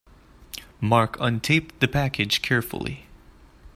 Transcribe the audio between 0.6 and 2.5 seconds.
Mark untaped the package